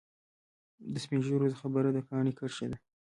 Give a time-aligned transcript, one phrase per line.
[0.91, 2.77] د سپین ږیرو خبره د کاڼي کرښه ده.